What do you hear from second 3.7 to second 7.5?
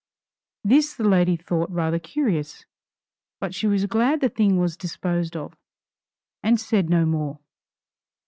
glad the thing was disposed of, and said no more.